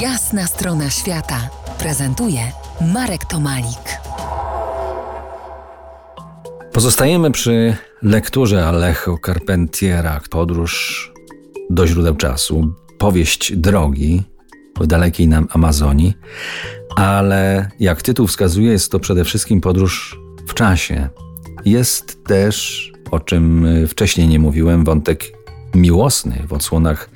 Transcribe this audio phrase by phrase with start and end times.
[0.00, 2.40] Jasna strona świata prezentuje
[2.94, 4.00] Marek Tomalik.
[6.72, 11.12] Pozostajemy przy lekturze Alejo Carpentiera Podróż
[11.70, 14.22] do źródeł czasu, powieść drogi
[14.80, 16.14] w dalekiej nam Amazonii,
[16.96, 21.08] ale jak tytuł wskazuje, jest to przede wszystkim podróż w czasie.
[21.64, 25.24] Jest też, o czym wcześniej nie mówiłem, wątek
[25.74, 27.10] miłosny w odsłonach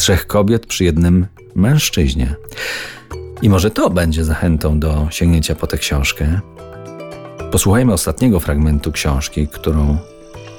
[0.00, 2.34] trzech kobiet przy jednym mężczyźnie.
[3.42, 6.40] I może to będzie zachętą do sięgnięcia po tę książkę.
[7.52, 9.98] Posłuchajmy ostatniego fragmentu książki, którą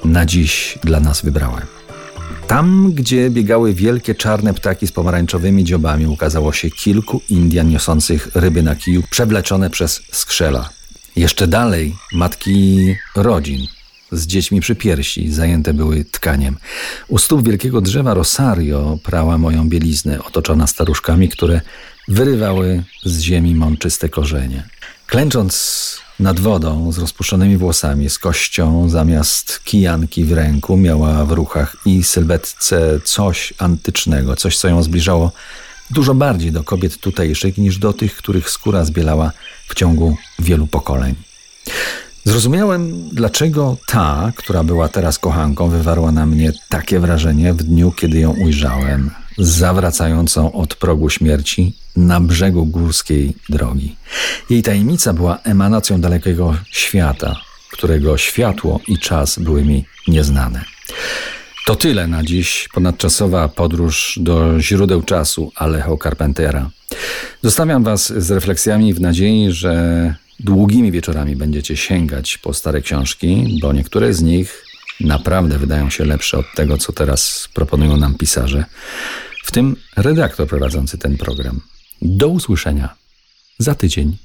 [0.06, 1.66] na dziś dla nas wybrałem.
[2.48, 8.64] Tam, gdzie biegały wielkie czarne ptaki z pomarańczowymi dziobami, ukazało się kilku Indian niosących ryby
[8.64, 10.70] na kiju, przewleczone przez skrzela.
[11.16, 13.68] Jeszcze dalej matki rodzin
[14.12, 16.58] z dziećmi przy piersi zajęte były tkaniem.
[17.08, 21.62] U stóp wielkiego drzewa Rosario prała moją bieliznę, otoczona staruszkami, które
[22.08, 24.64] wyrywały z ziemi mączyste korzenie.
[25.08, 31.76] Klęcząc nad wodą z rozpuszczonymi włosami, z kością zamiast kijanki w ręku, miała w ruchach
[31.86, 35.32] i sylwetce coś antycznego, coś, co ją zbliżało
[35.90, 39.32] dużo bardziej do kobiet tutejszych niż do tych, których skóra zbielała
[39.68, 41.16] w ciągu wielu pokoleń.
[42.24, 48.20] Zrozumiałem, dlaczego ta, która była teraz kochanką, wywarła na mnie takie wrażenie w dniu, kiedy
[48.20, 53.96] ją ujrzałem, zawracającą od progu śmierci na brzegu górskiej drogi.
[54.50, 57.36] Jej tajemnica była emanacją dalekiego świata,
[57.72, 60.64] którego światło i czas były mi nieznane.
[61.66, 62.70] To tyle na dziś.
[62.74, 66.70] Ponadczasowa podróż do źródeł czasu Alejo Carpentera.
[67.44, 73.74] Zostawiam Was z refleksjami w nadziei, że długimi wieczorami będziecie sięgać po stare książki, bo
[73.74, 74.66] niektóre z nich
[75.00, 78.66] naprawdę wydają się lepsze od tego, co teraz proponują nam pisarze,
[79.44, 81.62] w tym redaktor prowadzący ten program.
[82.02, 82.96] Do usłyszenia
[83.60, 84.18] za tydzień.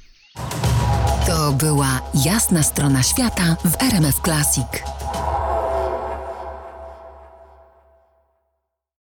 [1.27, 4.96] To była jasna strona świata w RMF Classic.